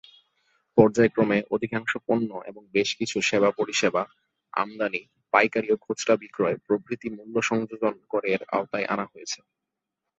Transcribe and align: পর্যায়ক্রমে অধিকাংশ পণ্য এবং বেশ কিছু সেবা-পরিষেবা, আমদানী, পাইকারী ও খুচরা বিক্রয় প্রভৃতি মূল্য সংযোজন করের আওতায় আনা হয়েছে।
পর্যায়ক্রমে 0.77 1.37
অধিকাংশ 1.51 1.91
পণ্য 2.07 2.29
এবং 2.45 2.63
বেশ 2.71 2.89
কিছু 2.95 3.17
সেবা-পরিষেবা, 3.21 4.03
আমদানী, 4.53 5.01
পাইকারী 5.33 5.67
ও 5.71 5.77
খুচরা 5.77 6.15
বিক্রয় 6.15 6.57
প্রভৃতি 6.65 7.07
মূল্য 7.09 7.35
সংযোজন 7.41 7.95
করের 8.09 8.39
আওতায় 8.51 8.89
আনা 8.93 9.05
হয়েছে। 9.05 9.39